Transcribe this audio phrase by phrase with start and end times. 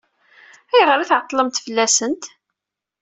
[0.73, 2.23] Ayɣer i tɛeṭṭlemt fell-asent?